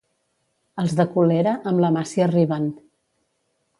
Els 0.83 0.95
de 1.01 1.05
Colera, 1.11 1.53
amb 1.73 1.85
la 1.85 1.93
mà 1.99 2.03
s'hi 2.13 2.25
arriben. 2.29 2.67